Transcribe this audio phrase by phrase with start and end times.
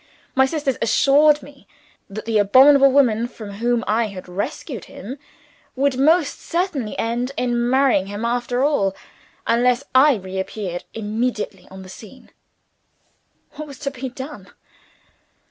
[0.33, 1.67] My sisters assured me
[2.09, 5.19] that the abominable woman from whom I had rescued him,
[5.75, 8.95] would most certainly end in marrying him after all,
[9.45, 12.31] unless I reappeared immediately on the scene.
[13.51, 14.49] What was to be done?